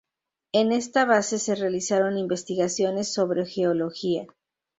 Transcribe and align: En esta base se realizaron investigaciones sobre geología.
En 0.51 0.71
esta 0.71 1.05
base 1.05 1.37
se 1.37 1.53
realizaron 1.53 2.17
investigaciones 2.17 3.13
sobre 3.13 3.45
geología. 3.45 4.25